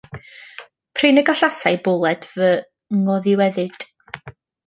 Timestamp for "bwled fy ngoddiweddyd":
1.87-3.89